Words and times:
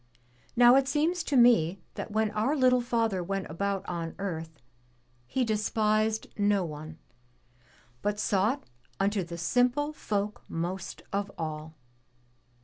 Now 0.55 0.75
it 0.77 0.87
seems 0.87 1.23
to 1.25 1.37
me 1.37 1.79
that 1.93 2.09
when 2.09 2.31
our 2.31 2.55
little 2.55 2.81
Father 2.81 3.21
went 3.23 3.45
about 3.51 3.85
on 3.87 4.15
earth. 4.17 4.59
He 5.27 5.45
despised 5.45 6.25
no 6.39 6.65
one, 6.65 6.97
but 8.01 8.19
sought 8.19 8.63
unto 8.99 9.23
the 9.23 9.37
simple 9.37 9.93
folk 9.93 10.41
most 10.49 11.03
of 11.13 11.29
all. 11.37 11.75